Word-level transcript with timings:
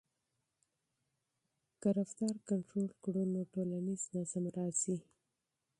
که 1.81 1.89
رفتار 1.99 2.35
کنټرول 2.49 2.89
کړو 3.03 3.23
نو 3.33 3.41
ټولنیز 3.53 4.01
نظم 4.15 4.43
راځي. 4.57 4.97